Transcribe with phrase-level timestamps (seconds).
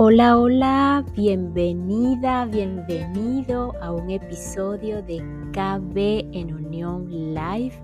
[0.00, 5.16] Hola, hola, bienvenida, bienvenido a un episodio de
[5.50, 7.74] KB en Unión Live.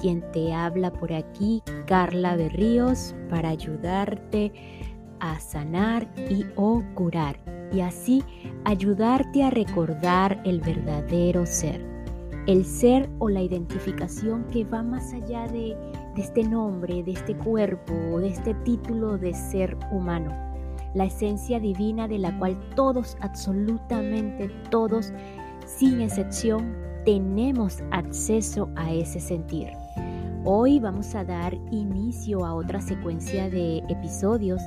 [0.00, 4.52] Quien te habla por aquí, Carla Berríos, para ayudarte
[5.20, 7.38] a sanar y o curar
[7.72, 8.24] y así
[8.64, 11.80] ayudarte a recordar el verdadero ser.
[12.48, 15.76] El ser o la identificación que va más allá de,
[16.16, 20.51] de este nombre, de este cuerpo, de este título de ser humano
[20.94, 25.12] la esencia divina de la cual todos, absolutamente todos,
[25.66, 29.70] sin excepción, tenemos acceso a ese sentir.
[30.44, 34.60] Hoy vamos a dar inicio a otra secuencia de episodios,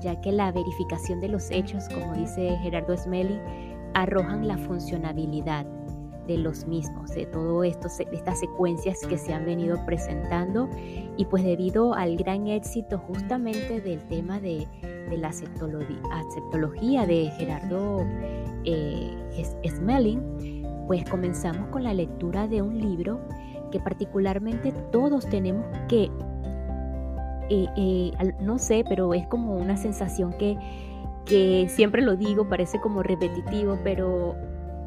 [0.00, 3.38] ya que la verificación de los hechos, como dice Gerardo Smelly,
[3.94, 5.66] arrojan la funcionabilidad
[6.30, 10.68] de los mismos, de todo esto, de estas secuencias que se han venido presentando.
[11.16, 14.66] Y pues debido al gran éxito justamente del tema de,
[15.10, 18.06] la aceptología de Gerardo
[18.64, 19.10] eh,
[19.68, 23.20] Smelling, pues comenzamos con la lectura de un libro
[23.72, 26.10] que particularmente todos tenemos que,
[27.48, 30.56] eh, eh, no sé, pero es como una sensación que,
[31.24, 34.36] que siempre lo digo, parece como repetitivo, pero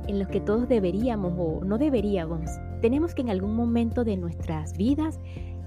[0.08, 2.50] en los que todos deberíamos o no deberíamos,
[2.81, 5.19] tenemos que en algún momento de nuestras vidas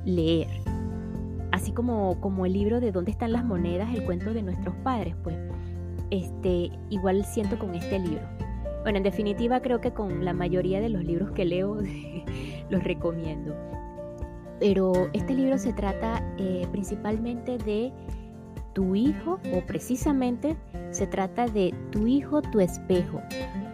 [0.04, 0.48] leer.
[1.52, 3.94] Así como, como el libro de ¿Dónde están las monedas?
[3.94, 5.36] El cuento de nuestros padres, pues
[6.10, 8.22] este, igual siento con este libro.
[8.82, 11.78] Bueno, en definitiva creo que con la mayoría de los libros que leo
[12.70, 13.54] los recomiendo.
[14.60, 17.92] Pero este libro se trata eh, principalmente de
[18.74, 20.56] tu hijo o precisamente
[20.90, 23.20] se trata de Tu hijo, tu espejo,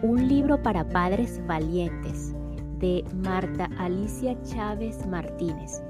[0.01, 2.33] un libro para padres valientes
[2.79, 5.81] de Marta Alicia Chávez Martínez.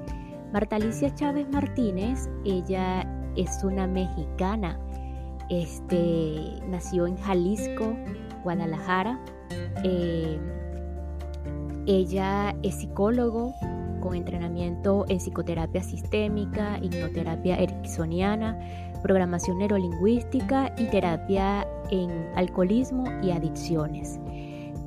[0.52, 3.04] Marta Alicia Chávez Martínez, ella
[3.36, 4.78] es una mexicana,
[5.50, 7.96] este, nació en Jalisco,
[8.44, 9.18] Guadalajara.
[9.82, 10.38] Eh,
[11.86, 13.52] ella es psicólogo
[14.00, 18.58] con entrenamiento en psicoterapia sistémica, hipnoterapia ericksoniana,
[19.04, 24.18] programación neurolingüística y terapia en alcoholismo y adicciones.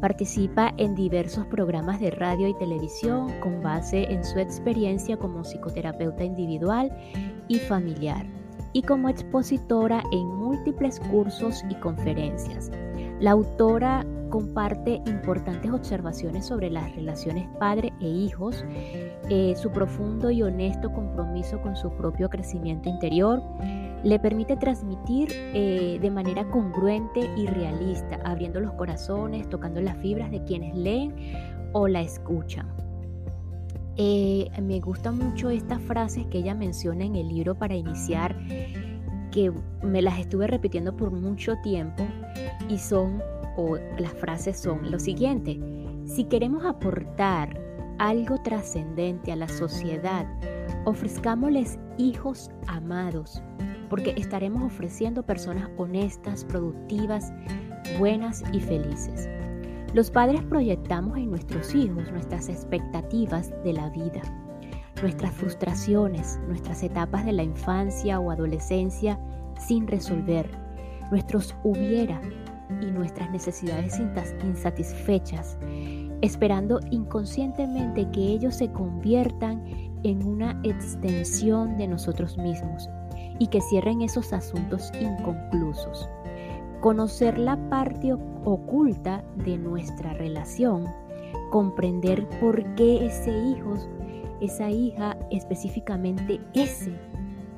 [0.02, 6.24] Participa en diversos programas de radio y televisión con base en su experiencia como psicoterapeuta
[6.24, 6.92] individual
[7.48, 8.26] y familiar
[8.74, 12.72] y como expositora en múltiples cursos y conferencias.
[13.20, 18.66] La autora comparte importantes observaciones sobre las relaciones padre e hijos,
[19.30, 23.42] eh, su profundo y honesto compromiso con su propio crecimiento interior,
[24.03, 30.31] le permite transmitir eh, de manera congruente y realista, abriendo los corazones, tocando las fibras
[30.31, 31.16] de quienes leen
[31.74, 32.68] o la escuchan.
[33.96, 38.38] Eh, me gustan mucho estas frases que ella menciona en el libro para iniciar,
[39.31, 42.03] que me las estuve repitiendo por mucho tiempo
[42.69, 43.22] y son,
[43.56, 45.59] o las frases son lo siguiente,
[46.06, 47.59] si queremos aportar
[47.97, 50.28] algo trascendente a la sociedad,
[50.86, 53.41] ofrezcámosles hijos amados,
[53.90, 57.31] porque estaremos ofreciendo personas honestas, productivas,
[58.00, 59.30] buenas y felices.
[59.94, 64.22] Los padres proyectamos en nuestros hijos nuestras expectativas de la vida,
[65.01, 69.18] nuestras frustraciones, nuestras etapas de la infancia o adolescencia
[69.60, 70.50] sin resolver,
[71.10, 72.19] nuestros hubiera
[72.81, 74.00] y nuestras necesidades
[74.44, 75.57] insatisfechas,
[76.22, 79.63] esperando inconscientemente que ellos se conviertan
[80.04, 82.89] en una extensión de nosotros mismos
[83.39, 86.10] y que cierren esos asuntos inconclusos.
[86.81, 90.86] Conocer la parte oculta de nuestra relación,
[91.50, 93.74] comprender por qué ese hijo,
[94.42, 96.94] esa hija, específicamente ese,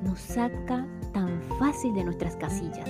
[0.02, 2.88] nos saca tan fácil de nuestras casillas,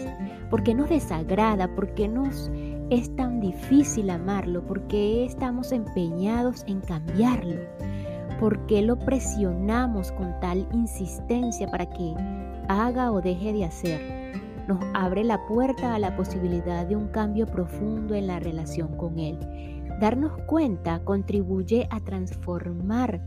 [0.48, 2.50] por qué nos desagrada, por qué nos
[2.90, 4.66] es tan difícil amarlo?
[4.66, 7.60] ¿Por qué estamos empeñados en cambiarlo?
[8.40, 12.14] ¿Por qué lo presionamos con tal insistencia para que
[12.70, 14.32] haga o deje de hacer?
[14.68, 19.18] Nos abre la puerta a la posibilidad de un cambio profundo en la relación con
[19.18, 19.38] Él.
[20.00, 23.20] Darnos cuenta contribuye a transformar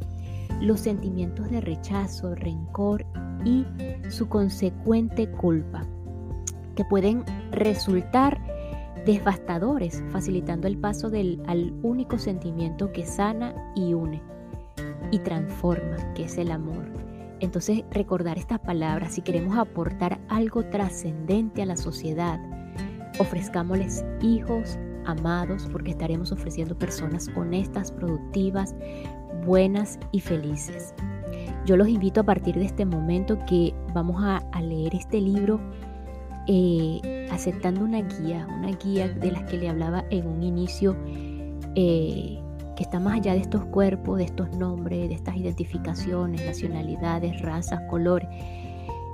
[0.62, 3.06] los sentimientos de rechazo, rencor
[3.44, 3.66] y
[4.10, 5.86] su consecuente culpa,
[6.76, 8.40] que pueden resultar
[9.06, 14.22] devastadores, facilitando el paso del, al único sentimiento que sana y une
[15.12, 17.13] y transforma, que es el amor.
[17.44, 22.40] Entonces recordar estas palabras, si queremos aportar algo trascendente a la sociedad,
[23.20, 28.74] ofrezcámosles hijos amados porque estaremos ofreciendo personas honestas, productivas,
[29.46, 30.96] buenas y felices.
[31.66, 35.60] Yo los invito a partir de este momento que vamos a, leer este libro
[36.48, 40.96] eh, aceptando una guía, una guía de las que le hablaba en un inicio,
[41.76, 42.40] eh,
[42.76, 47.82] que está más allá de estos cuerpos, de estos nombres, de estas identificaciones, nacionalidades, razas,
[47.90, 48.30] colores.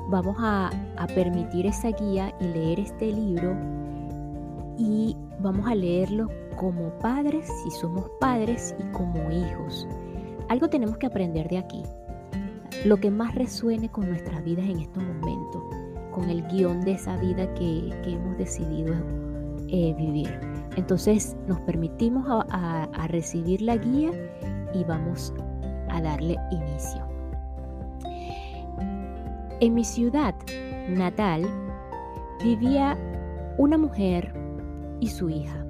[0.10, 0.72] Vamos a,
[1.14, 3.56] permitir esa guía y leer este libro
[4.78, 9.88] y vamos a leerlo como padres, si somos padres, y como hijos.
[10.50, 11.84] Algo tenemos que aprender de aquí.
[12.86, 15.64] Lo que más resuene con nuestras vidas en estos momentos,
[16.12, 18.96] con el guion de esa vida que, hemos decidido
[19.68, 20.49] eh, vivir.
[20.76, 24.12] Entonces nos permitimos a, recibir la guía
[24.74, 25.34] y vamos
[25.90, 27.08] a darle inicio.
[29.60, 30.36] En mi ciudad
[30.88, 31.46] natal
[32.44, 32.98] vivía
[33.58, 34.34] una mujer
[35.02, 35.66] y su hija,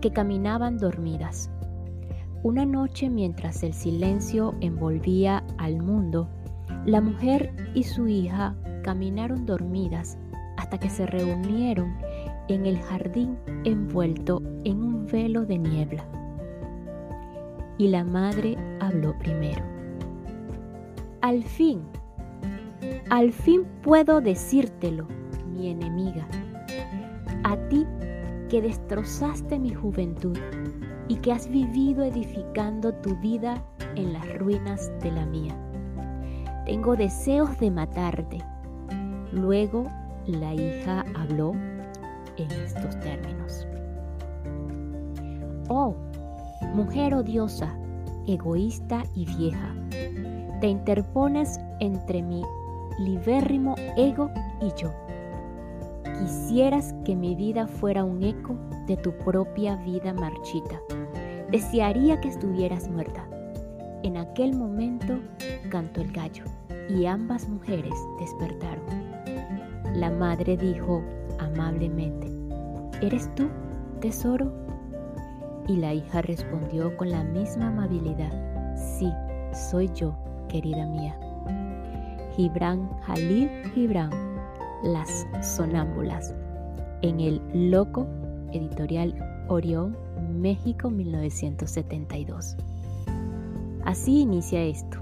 [0.00, 1.50] que caminaban dormidas.
[2.42, 6.28] Una noche mientras el silencio envolvía al mundo,
[6.84, 10.18] la mujer y su hija caminaron dormidas
[10.58, 11.94] hasta que se reunieron
[12.48, 16.04] en el jardín envuelto en un velo de niebla.
[17.78, 19.62] Y la madre habló primero.
[21.20, 21.82] Al fin,
[23.10, 25.06] al fin puedo decírtelo,
[25.52, 26.26] mi enemiga.
[27.44, 27.86] A ti
[28.48, 30.38] que destrozaste mi juventud
[31.08, 33.62] y que has vivido edificando tu vida
[33.96, 35.56] en las ruinas de la mía.
[36.66, 38.38] Tengo deseos de matarte.
[39.32, 39.86] Luego
[40.26, 41.52] la hija habló
[42.36, 43.66] en estos términos.
[45.68, 45.94] Oh,
[46.74, 47.74] mujer odiosa,
[48.26, 49.74] egoísta y vieja,
[50.60, 52.42] te interpones entre mi
[52.98, 54.92] libérrimo ego y yo.
[56.18, 58.56] Quisieras que mi vida fuera un eco
[58.86, 60.80] de tu propia vida marchita.
[61.50, 63.28] Desearía que estuvieras muerta.
[64.02, 65.18] En aquel momento
[65.70, 66.44] cantó el gallo
[66.88, 68.84] y ambas mujeres despertaron.
[69.94, 71.02] La madre dijo
[71.54, 72.30] amablemente,
[73.00, 73.48] ¿Eres tú,
[74.00, 74.52] tesoro?
[75.68, 78.32] Y la hija respondió con la misma amabilidad,
[78.76, 79.10] sí,
[79.52, 80.16] soy yo,
[80.48, 81.18] querida mía.
[82.34, 84.10] Gibran Jalil Gibran,
[84.84, 86.34] Las Sonámbulas,
[87.02, 87.40] en el
[87.70, 88.06] Loco
[88.52, 89.14] Editorial
[89.48, 89.96] Orión,
[90.32, 92.56] México 1972.
[93.84, 94.98] Así inicia esto.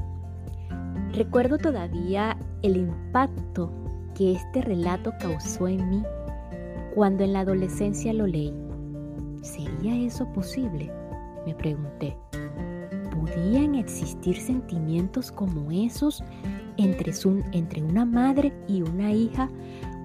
[1.12, 3.70] Recuerdo todavía el impacto
[4.14, 6.02] que este relato causó en mí
[6.94, 8.55] cuando en la adolescencia lo leí.
[9.43, 10.93] ¿Sería eso posible?
[11.47, 12.17] Me pregunté.
[13.14, 16.23] ¿Podían existir sentimientos como esos
[16.76, 17.12] entre,
[17.52, 19.49] entre una madre y una hija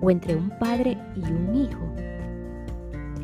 [0.01, 2.07] o entre un padre y un hijo?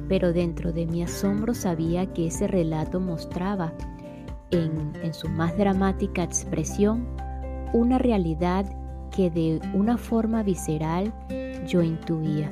[0.08, 3.74] pero dentro de mi asombro sabía que ese relato mostraba
[4.52, 7.08] en, su más dramática expresión
[7.74, 8.66] una realidad
[9.10, 11.14] que de una forma visceral
[11.66, 12.52] yo intuía.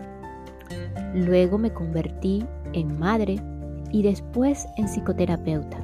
[1.13, 3.35] Luego me convertí en madre
[3.91, 5.77] y después en psicoterapeuta.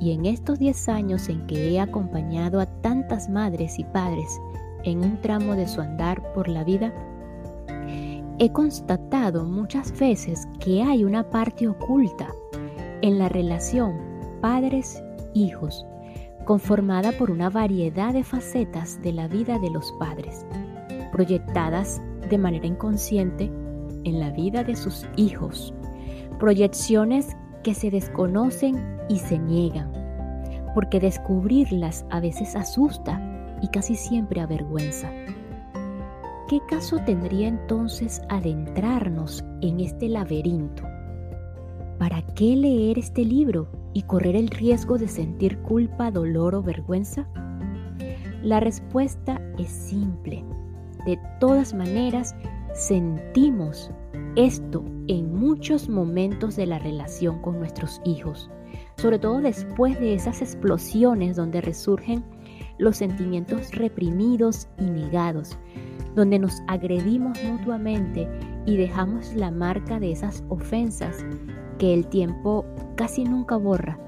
[0.00, 4.40] Y en estos 10 años en que he acompañado a tantas madres y padres
[4.82, 6.92] en un tramo de su andar por la vida,
[8.40, 12.28] He constatado muchas veces que hay una parte oculta
[13.00, 13.94] en la relación
[14.40, 15.86] padres-hijos,
[16.44, 20.44] conformada por una variedad de facetas de la vida de los padres,
[21.12, 23.52] proyectadas de manera inconsciente
[24.04, 25.74] en la vida de sus hijos,
[26.38, 29.90] proyecciones que se desconocen y se niegan,
[30.74, 33.20] porque descubrirlas a veces asusta
[33.62, 35.10] y casi siempre avergüenza.
[36.48, 40.84] ¿qué caso tendría entonces adentrarnos en este laberinto?
[41.98, 47.26] ¿Para qué leer este libro y correr el riesgo de sentir culpa, dolor o vergüenza?
[48.42, 50.44] La respuesta es simple.
[51.06, 52.36] De todas maneras,
[52.74, 53.90] sentimos
[54.34, 58.50] esto en muchos momentos de la relación con nuestros hijos,
[58.96, 62.24] sobre todo después de esas explosiones donde resurgen
[62.78, 65.56] los sentimientos reprimidos y negados,
[66.16, 68.28] donde nos agredimos mutuamente
[68.66, 71.24] y dejamos la marca de esas ofensas
[71.78, 72.64] que el tiempo
[72.96, 74.00] casi nunca borra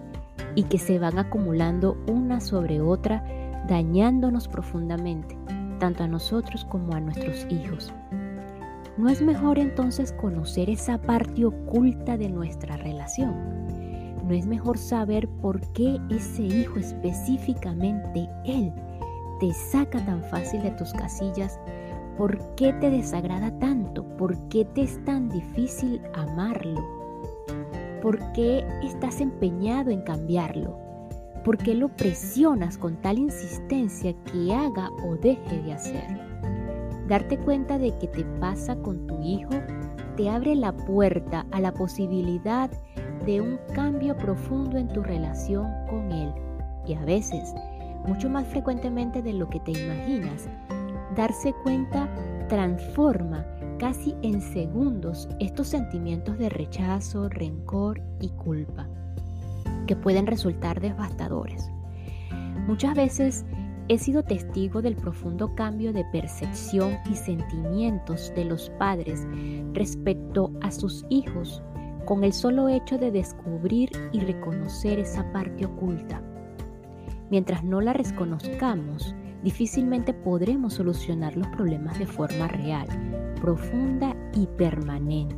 [0.56, 3.25] y que se van acumulando una sobre otra,
[3.68, 5.38] dañándonos profundamente,
[5.78, 7.92] tanto a nosotros como a nuestros hijos.
[8.96, 13.34] ¿No es mejor entonces conocer esa parte oculta de nuestra relación?
[14.26, 18.72] ¿No es mejor saber por qué ese hijo específicamente, él,
[19.38, 21.60] te saca tan fácil de tus casillas?
[22.16, 24.02] ¿Por qué te desagrada tanto?
[24.16, 26.82] ¿Por qué te es tan difícil amarlo?
[28.00, 30.78] ¿Por qué estás empeñado en cambiarlo?
[31.44, 36.25] ¿Por qué lo presionas con tal insistencia que haga o deje de hacer?
[37.08, 39.50] Darte cuenta de que te pasa con tu hijo
[40.16, 42.70] te abre la puerta a la posibilidad
[43.25, 46.32] de un cambio profundo en tu relación con él.
[46.86, 47.54] Y a veces,
[48.06, 50.48] mucho más frecuentemente de lo que te imaginas,
[51.14, 52.08] darse cuenta
[52.48, 53.44] transforma
[53.78, 58.88] casi en segundos estos sentimientos de rechazo, rencor y culpa,
[59.86, 61.68] que pueden resultar devastadores.
[62.66, 63.44] Muchas veces
[63.88, 69.26] he sido testigo del profundo cambio de percepción y sentimientos de los padres
[69.73, 71.62] respecto a sus hijos
[72.05, 76.23] con el solo hecho de descubrir y reconocer esa parte oculta.
[77.31, 82.87] Mientras no la reconozcamos, difícilmente podremos solucionar los problemas de forma real,
[83.40, 85.37] profunda y permanente,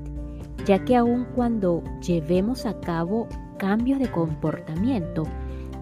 [0.67, 3.28] ya que aun cuando llevemos a cabo
[3.59, 5.25] cambios de comportamiento,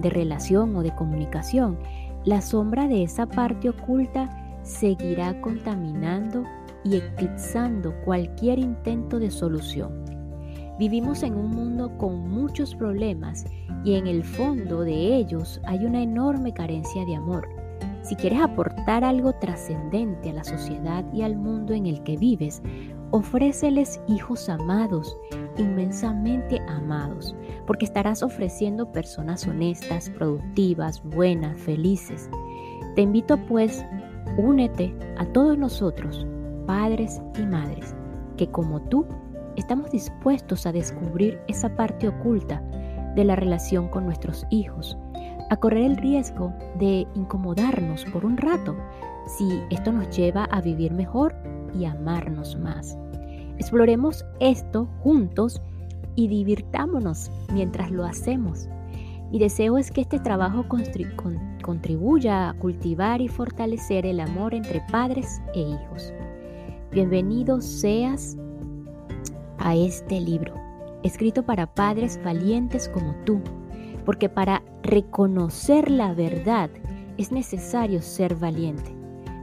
[0.01, 1.79] de relación o de comunicación,
[2.27, 4.29] la sombra de esa parte oculta
[4.63, 6.43] seguirá contaminando
[6.85, 10.05] y eclipsando cualquier intento de solución.
[10.77, 13.47] Vivimos en un mundo con muchos problemas
[13.85, 17.49] y en el fondo de ellos hay una enorme carencia de amor.
[18.03, 22.61] Si quieres aportar algo trascendente a la sociedad y al mundo en el que vives,
[23.13, 25.17] ofréceles hijos amados,
[25.59, 27.35] inmensamente amados,
[27.67, 32.31] porque estarás ofreciendo personas honestas, productivas, buenas, felices.
[32.95, 33.85] Te invito pues,
[34.37, 36.27] únete a todos nosotros,
[36.67, 37.95] padres y madres,
[38.37, 39.07] que como tú
[39.57, 42.63] estamos dispuestos a descubrir esa parte oculta
[43.15, 44.97] de la relación con nuestros hijos
[45.51, 48.77] a correr el riesgo de incomodarnos por un rato
[49.27, 51.35] si esto nos lleva a vivir mejor
[51.75, 52.97] y amarnos más.
[53.59, 55.61] Exploremos esto juntos
[56.15, 58.69] y divirtámonos mientras lo hacemos.
[59.31, 60.67] Mi deseo es que este trabajo
[61.63, 66.13] contribuya a cultivar y fortalecer el amor entre padres e hijos.
[66.93, 68.37] Bienvenido seas
[69.59, 70.55] a este libro,
[71.03, 73.41] escrito para padres valientes como tú
[74.07, 76.71] porque para reconocer la verdad
[77.19, 78.95] es necesario ser valiente,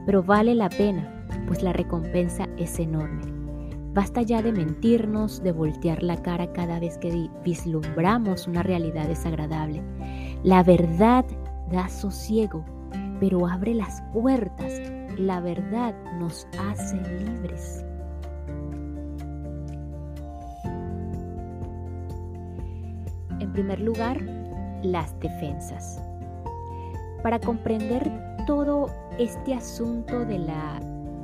[0.06, 3.33] pero vale la pena, pues la recompensa es enorme.
[3.94, 9.84] Basta ya de mentirnos, de voltear la cara cada vez que vislumbramos una realidad desagradable.
[10.42, 11.24] La verdad
[11.70, 12.64] da sosiego,
[13.20, 14.82] pero abre las puertas.
[15.16, 17.84] La verdad nos hace libres.
[23.38, 24.20] En primer lugar,
[24.82, 26.02] las defensas.
[27.22, 28.10] Para comprender
[28.44, 30.80] todo este asunto de la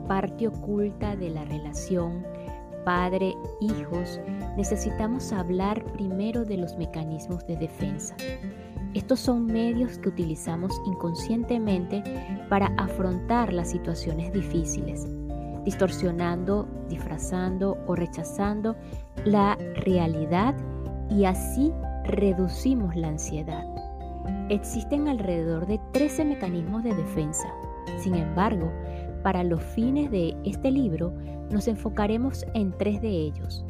[0.06, 2.24] parte oculta de la relación
[2.84, 4.20] padre-hijos,
[4.56, 8.16] necesitamos hablar primero de los mecanismos de defensa.
[8.94, 12.02] Estos son medios que utilizamos inconscientemente
[12.48, 15.06] para afrontar las situaciones difíciles,
[15.64, 18.74] distorsionando, disfrazando o rechazando
[19.24, 20.56] la realidad
[21.08, 21.72] y así
[22.04, 23.64] reducimos la ansiedad.
[24.48, 27.48] Existen alrededor de 13 mecanismos de defensa.
[27.98, 28.72] Sin embargo,
[29.22, 31.12] para los fines de este libro
[31.50, 33.64] nos enfocaremos en tres de ellos,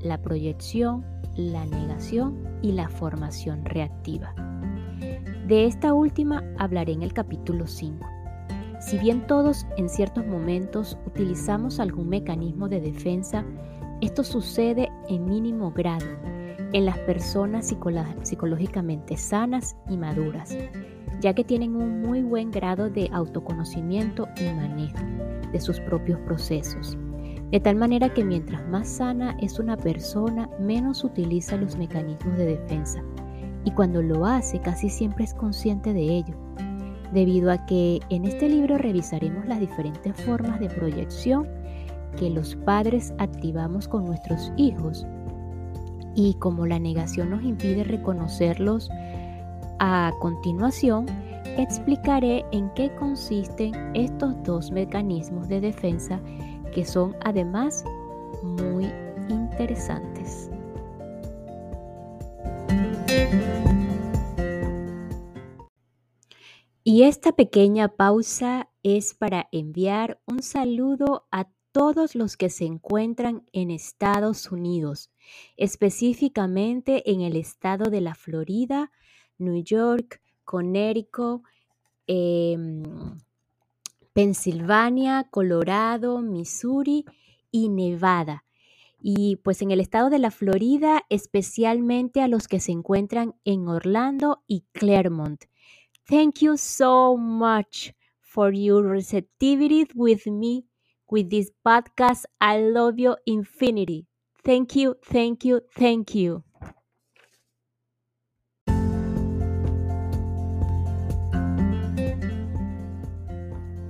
[0.00, 1.04] la proyección,
[1.36, 4.34] la negación y la formación reactiva.
[5.46, 8.04] De esta última hablaré en el capítulo 5.
[8.80, 13.44] Si bien todos en ciertos momentos utilizamos algún mecanismo de defensa,
[14.00, 16.06] esto sucede en mínimo grado
[16.72, 17.66] en las personas
[18.22, 20.56] psicológicamente sanas y maduras,
[21.20, 24.98] ya que tienen un muy buen grado de autoconocimiento y manejo
[25.52, 26.98] de sus propios procesos.
[27.50, 32.46] De tal manera que mientras más sana es una persona, menos utiliza los mecanismos de
[32.46, 33.02] defensa.
[33.64, 36.34] Y cuando lo hace, casi siempre es consciente de ello.
[37.12, 41.46] Debido a que en este libro revisaremos las diferentes formas de proyección
[42.18, 45.06] que los padres activamos con nuestros hijos.
[46.16, 48.90] Y como la negación nos impide reconocerlos,
[49.78, 51.06] a continuación
[51.58, 56.20] explicaré en qué consisten estos dos mecanismos de defensa
[56.76, 57.86] que son además
[58.42, 58.84] muy
[59.30, 60.50] interesantes.
[66.84, 73.46] Y esta pequeña pausa es para enviar un saludo a todos los que se encuentran
[73.54, 75.10] en Estados Unidos,
[75.56, 78.92] específicamente en el estado de la Florida,
[79.38, 81.42] New York, Connecticut,
[82.06, 82.82] em,
[84.16, 87.04] Pensilvania, Colorado, Missouri
[87.50, 88.44] y Nevada.
[88.98, 93.68] Y pues en el estado de la Florida, especialmente a los que se encuentran en
[93.68, 95.44] Orlando y Claremont.
[96.08, 97.92] Thank you so much
[98.22, 100.64] for your receptivity with me
[101.10, 102.24] with this podcast.
[102.40, 104.06] I love you infinity.
[104.42, 106.45] Thank you, thank you, thank you.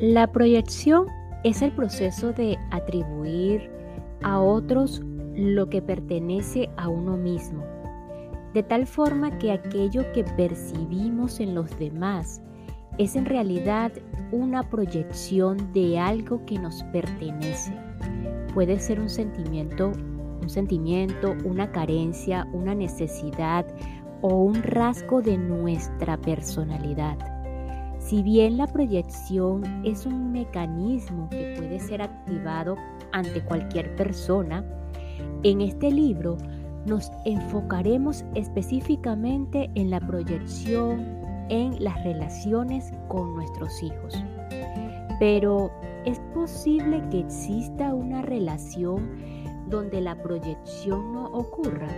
[0.00, 1.06] La proyección
[1.42, 3.70] es el proceso de atribuir
[4.22, 5.00] a otros
[5.34, 7.64] lo que pertenece a uno mismo,
[8.52, 12.42] de tal forma que aquello que percibimos en los demás
[12.98, 13.90] es en realidad
[14.32, 17.72] una proyección de algo que nos pertenece.
[18.52, 19.92] Puede ser un sentimiento,
[20.42, 23.66] un sentimiento, una carencia, una necesidad
[24.20, 27.35] o un rasgo de nuestra personalidad.
[28.06, 32.76] Si bien la proyección es un mecanismo que puede ser activado
[33.10, 34.64] ante cualquier persona,
[35.42, 36.36] en este libro
[36.86, 41.04] nos enfocaremos específicamente en la proyección
[41.48, 44.14] en las relaciones con nuestros hijos.
[45.18, 45.72] Pero
[46.04, 49.10] ¿es posible que exista una relación
[49.68, 51.88] donde la proyección no ocurra?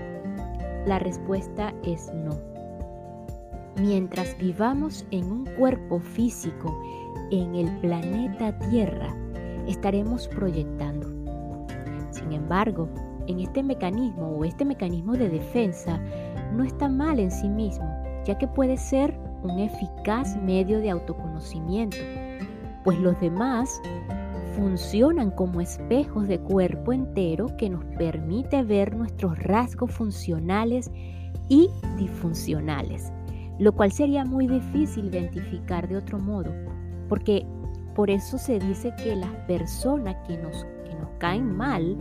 [0.87, 2.58] La respuesta es no.
[3.81, 6.83] Mientras vivamos en un cuerpo físico
[7.31, 9.15] en el planeta Tierra,
[9.69, 11.07] estaremos proyectando.
[12.11, 12.89] Sin embargo,
[13.29, 16.01] en este mecanismo o este mecanismo de defensa
[16.57, 17.89] no está mal en sí mismo,
[18.25, 21.99] ya que puede ser un eficaz medio de autoconocimiento,
[22.83, 23.81] pues los demás
[24.57, 30.91] funcionan como espejos de cuerpo entero que nos permite ver nuestros rasgos funcionales
[31.49, 33.13] y disfuncionales
[33.59, 36.53] lo cual sería muy difícil identificar de otro modo,
[37.09, 37.47] porque
[37.95, 41.97] por eso se dice que las personas que nos, que nos caen mal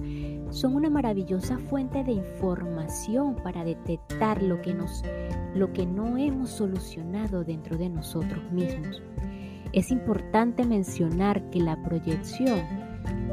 [0.52, 5.04] son una maravillosa fuente de información para detectar lo que, nos,
[5.56, 9.02] lo que no hemos solucionado dentro de nosotros mismos.
[9.74, 12.62] Es importante mencionar que la proyección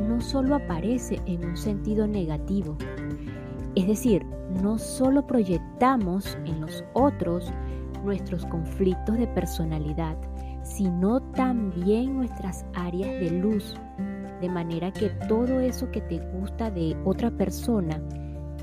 [0.08, 2.76] no solo aparece en un sentido negativo,
[3.74, 4.24] es decir,
[4.62, 7.52] no solo proyectamos en los otros
[8.04, 10.16] nuestros conflictos de personalidad,
[10.62, 13.74] sino también nuestras áreas de luz,
[14.40, 18.00] de manera que todo eso que te gusta de otra persona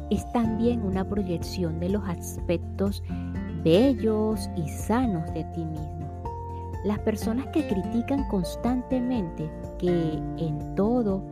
[0.10, 3.04] es también una proyección de los aspectos
[3.63, 6.01] bellos y sanos de ti mismo.
[6.84, 11.23] Las personas que critican constantemente que en todo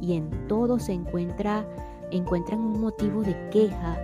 [0.00, 1.66] y en todo se encuentra
[2.10, 3.98] encuentran un motivo de queja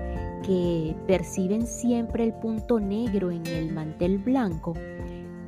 [0.45, 4.75] que perciben siempre el punto negro en el mantel blanco,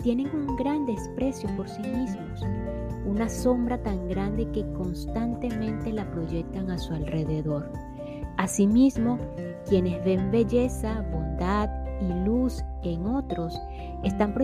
[0.02, 2.42] tienen un gran desprecio por sí mismos,
[3.04, 7.70] una sombra tan grande que constantemente la proyectan a su alrededor.
[8.36, 9.18] Asimismo,
[9.68, 11.68] quienes ven belleza, bondad
[12.00, 13.60] y luz en otros,
[14.04, 14.34] están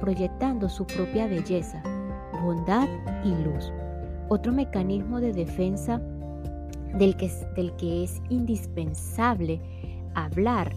[0.00, 1.82] proyectando su propia belleza,
[2.42, 2.88] bondad
[3.24, 3.72] y luz.
[4.28, 6.00] Otro mecanismo de defensa
[6.98, 9.60] del que, del que es indispensable
[10.14, 10.74] hablar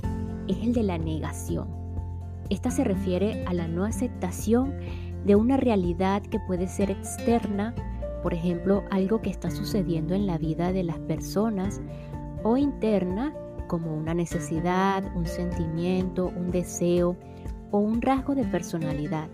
[0.48, 1.67] es el de la negación.
[2.50, 4.74] Esta se refiere a la no aceptación
[5.26, 7.74] de una realidad que puede ser externa,
[8.21, 11.82] por ejemplo, algo que está sucediendo en la vida de las personas,
[12.43, 13.34] o interna,
[13.67, 17.17] como una necesidad, un sentimiento, un deseo
[17.71, 19.30] o un rasgo de personalidad,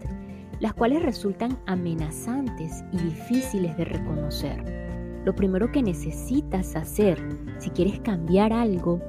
[0.61, 4.81] las cuales resultan amenazantes y difíciles de reconocer.
[5.25, 7.19] Lo primero que necesitas hacer
[7.59, 9.01] si quieres cambiar algo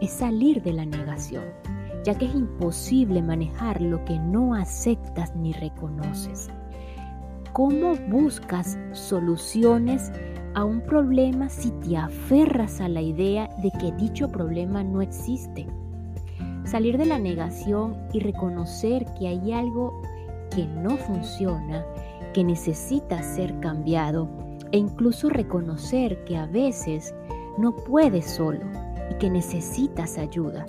[0.00, 1.44] es salir de la negación,
[2.04, 6.48] ya que es imposible manejar lo que no aceptas ni reconoces.
[7.52, 10.12] ¿Cómo buscas soluciones
[10.54, 15.66] a un problema si te aferras a la idea de que dicho problema no existe?
[16.64, 20.00] Salir de la negación y reconocer que hay algo
[20.54, 21.84] que no funciona,
[22.32, 24.28] que necesita ser cambiado,
[24.70, 27.14] e incluso reconocer que a veces
[27.56, 28.60] no puedes solo
[29.10, 30.66] y que necesitas ayuda.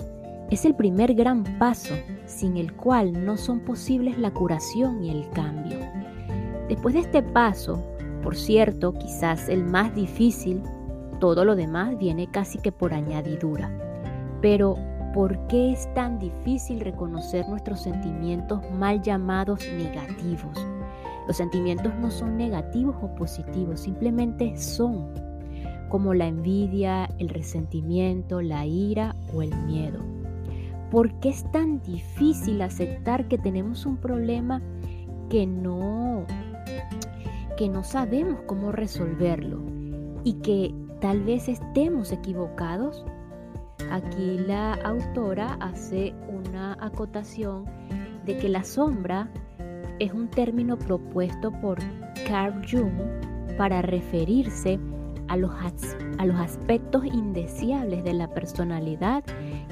[0.50, 1.94] Es el primer gran paso
[2.26, 5.78] sin el cual no son posibles la curación y el cambio.
[6.68, 7.82] Después de este paso,
[8.22, 10.62] por cierto, quizás el más difícil,
[11.20, 13.70] todo lo demás viene casi que por añadidura.
[14.40, 14.76] Pero,
[15.14, 20.66] ¿por qué es tan difícil reconocer nuestros sentimientos mal llamados negativos?
[21.26, 25.12] Los sentimientos no son negativos o positivos, simplemente son,
[25.90, 30.00] como la envidia, el resentimiento, la ira o el miedo.
[30.90, 34.62] ¿Por qué es tan difícil aceptar que tenemos un problema
[35.28, 36.24] que no
[37.56, 39.60] que no sabemos cómo resolverlo
[40.24, 43.04] y que tal vez estemos equivocados?
[43.90, 47.66] Aquí la autora hace una acotación
[48.24, 49.28] de que la sombra
[49.98, 51.78] es un término propuesto por
[52.26, 52.94] Carl Jung
[53.58, 54.78] para referirse
[55.30, 55.52] a los,
[56.18, 59.22] a los aspectos indeseables de la personalidad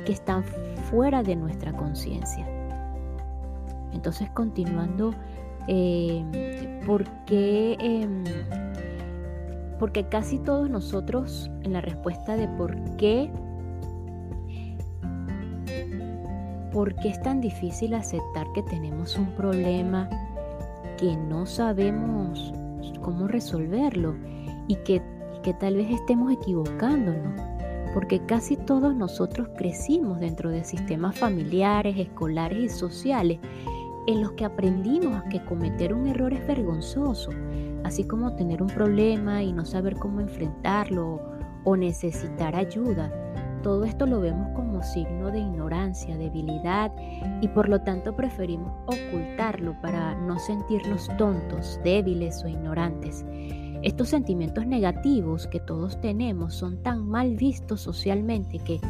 [0.07, 0.45] que están
[0.89, 2.47] fuera de nuestra conciencia.
[3.93, 5.13] Entonces, continuando,
[5.67, 6.25] eh,
[6.87, 8.23] porque, em,
[9.81, 13.31] porque casi todos nosotros en la respuesta de por qué
[16.73, 20.09] ¿Por qué es tan difícil aceptar que tenemos un problema
[20.99, 22.53] que no sabemos
[23.03, 24.15] cómo resolverlo
[24.69, 25.01] y que,
[25.49, 27.41] que tal vez estemos equivocándonos?
[27.95, 33.39] Porque casi todos nosotros crecimos dentro de sistemas familiares, escolares y sociales
[34.07, 37.31] en los que aprendimos a que cometer un error es vergonzoso,
[37.83, 41.23] así como tener un problema y no saber cómo enfrentarlo
[41.65, 43.11] o necesitar ayuda
[43.63, 46.93] todo esto lo vemos como signo de ignorancia, debilidad
[47.41, 53.25] y por lo tanto preferimos ocultarlo para no sentirnos tontos, débiles o ignorantes.
[53.83, 58.81] Estos sentimientos negativos que todos tenemos son tan mal vistos socialmente que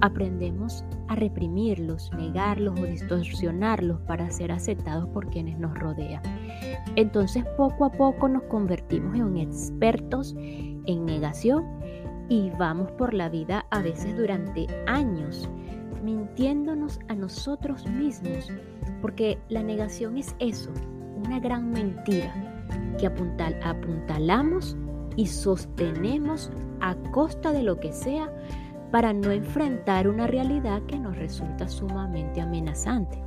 [0.00, 6.22] aprendemos a reprimirlos, negarlos o distorsionarlos para ser aceptados por quienes nos rodean.
[6.96, 11.64] Entonces poco a poco nos convertimos en expertos en negación
[12.28, 15.48] y vamos por la vida a veces durante años
[16.02, 18.48] mintiéndonos a nosotros mismos,
[19.00, 20.72] porque la negación es eso,
[21.24, 22.51] una gran mentira
[22.98, 24.76] que apuntal, apuntalamos
[25.16, 28.32] y sostenemos a costa de lo que sea
[28.90, 33.22] para no enfrentar una realidad que nos resulta sumamente amenazante.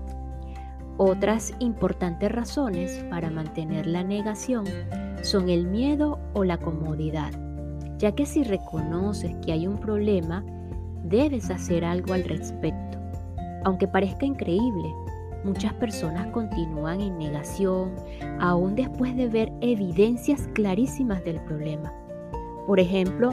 [0.98, 4.66] Otras importantes razones para mantener la negación
[5.22, 7.32] son el miedo o la comodidad
[7.98, 10.44] ya que si reconoces que hay un problema,
[11.04, 13.00] debes hacer algo al respecto.
[13.64, 14.94] Aunque parezca increíble,
[15.46, 17.94] muchas personas continúan en negación
[18.40, 21.94] aún después de ver evidencias clarísimas del problema.
[22.68, 23.30] Por ejemplo,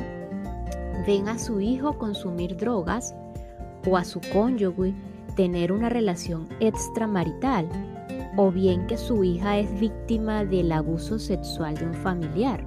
[1.07, 3.14] ven a su hijo consumir drogas
[3.88, 4.94] o a su cónyuge
[5.35, 7.66] tener una relación extramarital
[8.37, 12.64] o bien que su hija es víctima del abuso sexual de un familiar.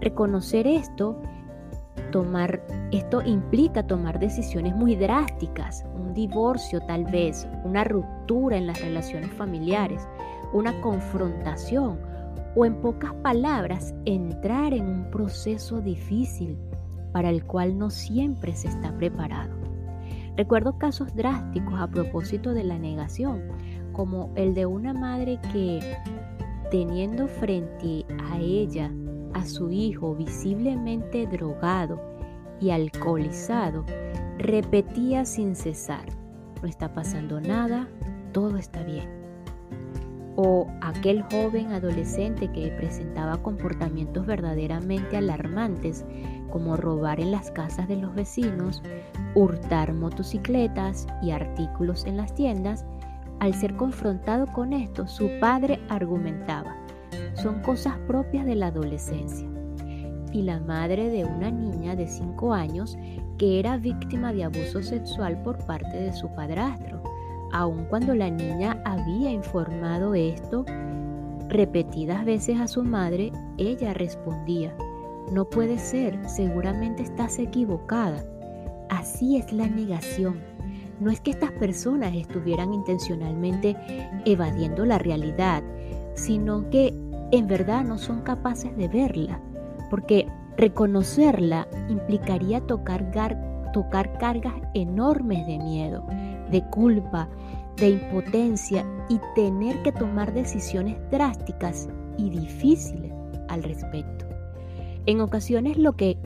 [0.00, 1.20] Reconocer esto,
[2.10, 8.80] tomar, esto implica tomar decisiones muy drásticas, un divorcio tal vez, una ruptura en las
[8.80, 10.06] relaciones familiares,
[10.52, 11.98] una confrontación
[12.56, 16.58] o en pocas palabras entrar en un proceso difícil
[17.12, 19.54] para el cual no siempre se está preparado.
[20.36, 23.42] Recuerdo casos drásticos a propósito de la negación,
[23.92, 25.80] como el de una madre que
[26.70, 28.90] teniendo frente a ella
[29.38, 32.00] a su hijo visiblemente drogado
[32.60, 33.84] y alcoholizado,
[34.38, 36.06] repetía sin cesar,
[36.60, 37.88] no está pasando nada,
[38.32, 39.08] todo está bien.
[40.36, 46.04] O aquel joven adolescente que presentaba comportamientos verdaderamente alarmantes,
[46.50, 48.82] como robar en las casas de los vecinos,
[49.34, 52.84] hurtar motocicletas y artículos en las tiendas,
[53.40, 56.76] al ser confrontado con esto, su padre argumentaba,
[57.34, 59.48] son cosas propias de la adolescencia.
[60.32, 62.98] Y la madre de una niña de 5 años
[63.38, 67.02] que era víctima de abuso sexual por parte de su padrastro,
[67.52, 70.64] aun cuando la niña había informado esto
[71.48, 74.74] repetidas veces a su madre, ella respondía,
[75.32, 78.22] no puede ser, seguramente estás equivocada.
[78.90, 80.40] Así es la negación.
[81.00, 83.76] No es que estas personas estuvieran intencionalmente
[84.24, 85.62] evadiendo la realidad,
[86.18, 86.92] sino que
[87.30, 89.40] en verdad no son capaces de verla,
[89.90, 90.26] porque
[90.56, 93.10] reconocerla implicaría tocar,
[94.18, 96.04] cargas enormes de miedo,
[96.50, 97.28] de culpa,
[97.76, 103.12] de impotencia y tener que tomar decisiones drásticas y difíciles
[103.48, 104.26] al respecto.
[105.06, 106.18] En ocasiones lo que,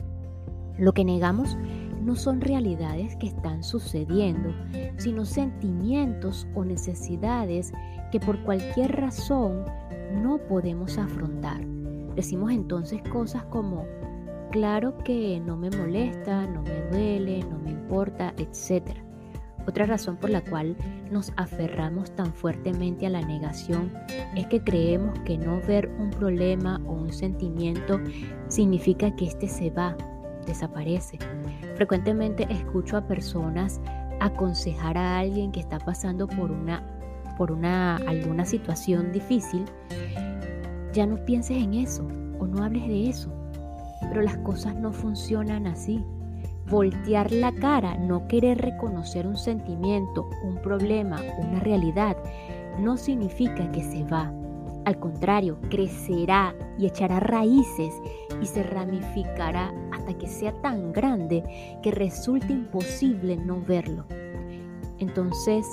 [0.77, 1.55] lo que negamos
[2.01, 4.49] no son realidades que están sucediendo,
[4.97, 7.71] sino sentimientos o necesidades
[8.11, 9.63] que por cualquier razón
[10.13, 11.61] no podemos afrontar.
[12.15, 13.85] Decimos entonces cosas como,
[14.51, 18.97] claro que no me molesta, no me duele, no me importa, etc.
[19.65, 20.75] Otra razón por la cual
[21.09, 23.91] nos aferramos tan fuertemente a la negación
[24.35, 27.99] es que creemos que no ver un problema o un sentimiento
[28.49, 29.95] significa que éste se va,
[30.45, 31.17] desaparece.
[31.75, 33.79] Frecuentemente escucho a personas
[34.19, 36.83] aconsejar a alguien que está pasando por una
[37.37, 39.65] por una alguna situación difícil,
[40.93, 42.07] ya no pienses en eso
[42.39, 43.31] o no hables de eso.
[44.01, 46.03] Pero las cosas no funcionan así.
[46.69, 52.15] Voltear la cara, no querer reconocer un sentimiento, un problema, una realidad,
[52.79, 54.31] no significa que se va.
[54.85, 57.93] Al contrario, crecerá y echará raíces
[58.41, 61.43] y se ramificará hasta que sea tan grande
[61.81, 64.05] que resulte imposible no verlo.
[64.99, 65.65] Entonces,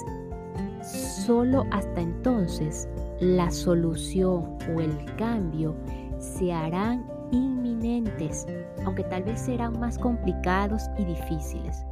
[1.30, 2.88] solo hasta entonces
[3.20, 5.76] la solución o el cambio
[6.18, 8.48] se harán inminentes,
[8.84, 11.84] aunque tal vez serán más complicados y difíciles.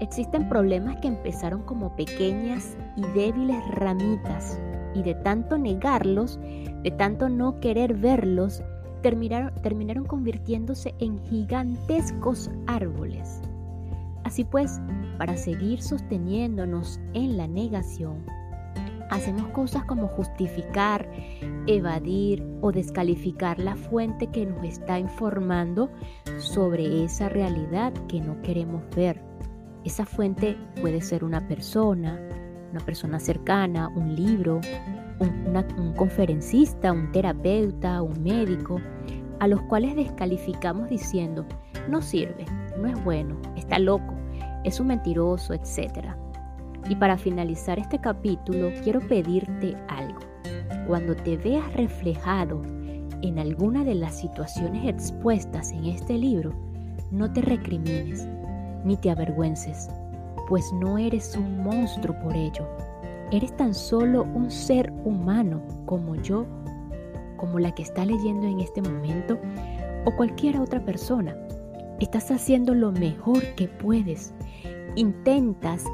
[0.00, 4.60] Existen problemas que empezaron como pequeñas y débiles ramitas
[4.94, 6.38] y de tanto negarlos,
[6.84, 8.62] de tanto no querer verlos,
[9.02, 13.42] terminaron, terminaron convirtiéndose en gigantescos árboles.
[14.22, 14.80] Así pues,
[15.18, 18.24] para seguir sosteniéndonos en la negación,
[19.10, 21.08] hacemos cosas como justificar,
[21.66, 25.90] evadir o descalificar la fuente que nos está informando
[26.38, 29.20] sobre esa realidad que no queremos ver.
[29.84, 32.18] Esa fuente puede ser una persona,
[32.70, 34.60] una persona cercana, un libro,
[35.20, 38.80] un, conferencista, un terapeuta, un médico,
[39.40, 41.46] a los cuales descalificamos diciendo,
[41.88, 42.46] no sirve,
[42.78, 44.14] no es bueno, está loco,
[44.64, 46.16] es un mentiroso, etc.
[46.88, 50.20] Y para finalizar este capítulo, quiero pedirte algo.
[50.86, 52.62] Cuando te veas reflejado
[53.22, 56.52] en alguna de las situaciones expuestas en este libro,
[57.10, 58.28] no te recrimines
[58.84, 59.88] ni te avergüences,
[60.48, 62.68] pues no eres un monstruo por ello.
[63.30, 66.46] Eres tan solo un ser humano como yo,
[67.38, 69.38] como la que está leyendo en este momento
[70.04, 71.34] o cualquier otra persona.
[71.98, 74.34] Estás haciendo lo mejor que puedes.
[74.96, 75.84] Intentas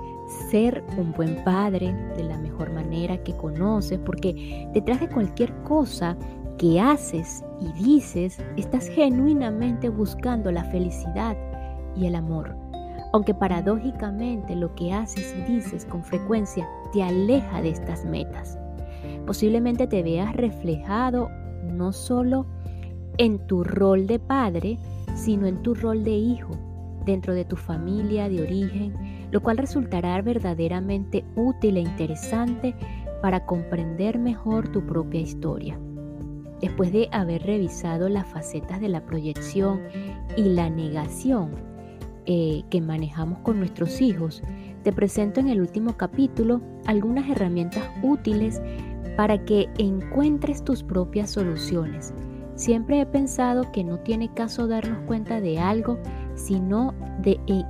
[0.50, 6.16] ser un buen padre de la mejor manera que conoces, porque detrás de cualquier cosa
[6.58, 11.36] que haces y dices, estás genuinamente buscando la felicidad
[11.96, 12.54] y el amor.
[13.12, 18.58] Aunque paradójicamente lo que haces y dices con frecuencia te aleja de estas metas.
[19.26, 21.28] Posiblemente te veas reflejado
[21.64, 22.46] no solo
[23.18, 24.78] en tu rol de padre,
[25.14, 26.52] sino en tu rol de hijo
[27.04, 28.94] dentro de tu familia de origen,
[29.30, 32.74] lo cual resultará verdaderamente útil e interesante
[33.22, 35.78] para comprender mejor tu propia historia.
[36.60, 39.80] Después de haber revisado las facetas de la proyección
[40.36, 41.50] y la negación
[42.26, 44.42] eh, que manejamos con nuestros hijos,
[44.82, 48.60] te presento en el último capítulo algunas herramientas útiles
[49.16, 52.14] para que encuentres tus propias soluciones.
[52.54, 55.98] Siempre he pensado que no tiene caso darnos cuenta de algo
[56.34, 57.64] sino de, e,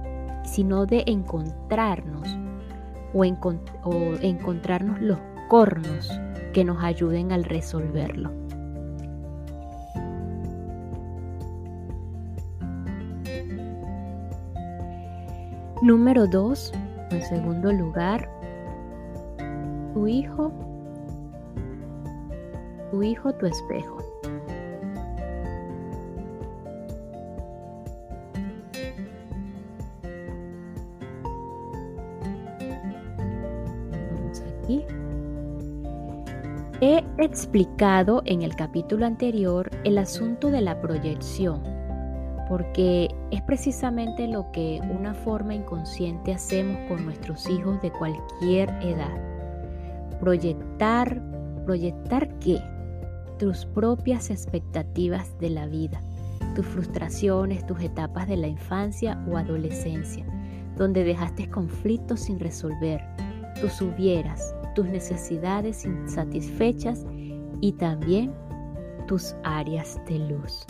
[0.51, 2.29] sino de encontrarnos
[3.15, 6.11] o, o encontrarnos los cornos
[6.53, 8.31] que nos ayuden al resolverlo.
[15.83, 16.73] Número 2,
[17.11, 18.29] en segundo lugar,
[19.95, 20.53] tu hijo,
[22.91, 24.19] tu hijo, tu espejo.
[37.22, 41.62] Explicado en el capítulo anterior el asunto de la proyección,
[42.48, 49.16] porque es precisamente lo que una forma inconsciente hacemos con nuestros hijos de cualquier edad.
[50.20, 51.20] Proyectar,
[51.64, 52.59] proyectar qué?
[53.38, 56.00] Tus propias expectativas de la vida,
[56.54, 60.24] tus frustraciones, tus etapas de la infancia o adolescencia,
[60.76, 63.00] donde dejaste conflictos sin resolver,
[63.61, 67.04] tus hubieras, tus necesidades insatisfechas
[67.61, 68.33] y también
[69.06, 70.66] tus áreas de luz.